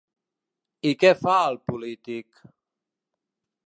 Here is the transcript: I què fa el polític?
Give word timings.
I 0.93 0.93
què 1.03 1.13
fa 1.21 1.37
el 1.51 1.61
polític? 1.69 2.45